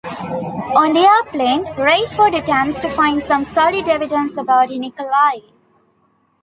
On 0.73 0.93
the 0.93 1.01
airplane, 1.01 1.63
Rayford 1.75 2.35
attempts 2.35 2.79
to 2.79 2.89
find 2.89 3.21
some 3.21 3.45
solid 3.45 3.87
evidence 3.87 4.35
about 4.35 4.69
Nicolae. 4.69 5.43